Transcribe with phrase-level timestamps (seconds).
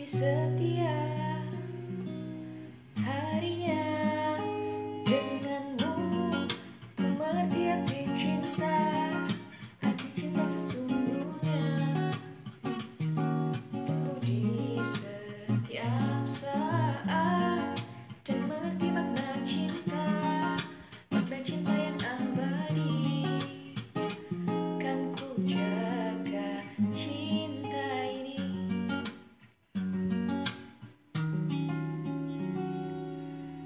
[0.00, 0.24] 绿色
[0.56, 0.79] 的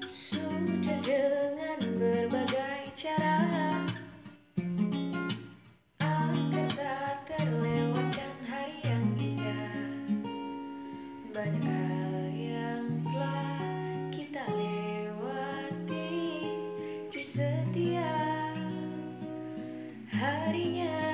[0.05, 3.41] Sudah dengan berbagai cara
[5.97, 9.81] Agar tak terlewatkan hari yang indah.
[11.33, 13.57] Banyak hal yang telah
[14.13, 16.21] kita lewati
[17.09, 18.61] Di setiap
[20.13, 21.04] harinya.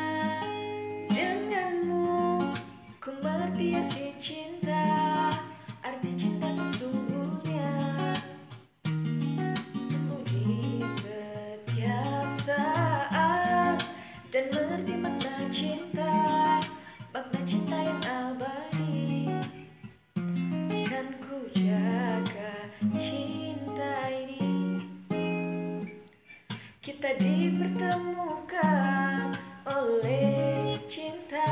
[27.19, 29.35] dipertemukan
[29.67, 31.51] oleh cinta.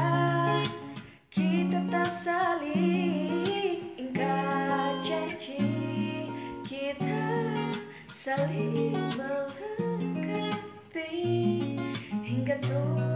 [1.28, 5.60] Kita tak saling ingkar janji.
[6.64, 7.28] Kita
[8.08, 11.10] saling melengkapi
[12.24, 13.09] hingga tuh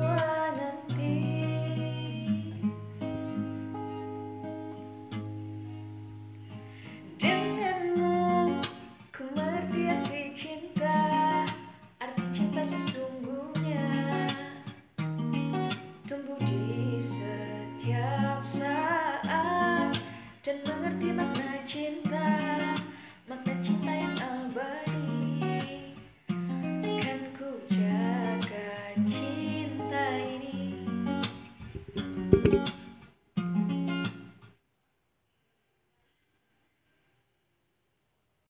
[17.04, 18.83] setiap saat.